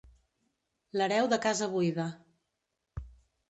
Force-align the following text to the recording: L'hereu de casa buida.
L'hereu 1.01 1.29
de 1.35 1.39
casa 1.45 1.69
buida. 1.77 2.09